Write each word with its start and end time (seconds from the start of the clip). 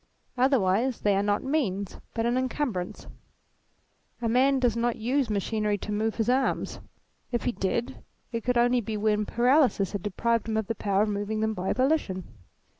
Otherwise 0.35 1.01
they 1.01 1.15
are 1.15 1.21
not 1.21 1.43
means, 1.43 1.99
but 2.15 2.25
an 2.25 2.35
incumbrance. 2.35 3.05
A 4.19 4.27
man 4.27 4.57
does 4.57 4.75
not 4.75 4.95
use 4.95 5.29
machinery 5.29 5.77
to 5.77 5.91
move 5.91 6.15
his 6.15 6.27
arms. 6.27 6.79
If 7.31 7.43
he 7.43 7.51
did, 7.51 8.01
it 8.31 8.43
could 8.43 8.57
only 8.57 8.81
be 8.81 8.97
when 8.97 9.27
paralysis 9.27 9.91
had 9.91 10.01
deprived 10.01 10.49
him 10.49 10.57
of 10.57 10.65
the 10.65 10.73
power 10.73 11.03
of 11.03 11.09
moving 11.09 11.41
them 11.41 11.53
by 11.53 11.71
volition. 11.73 12.23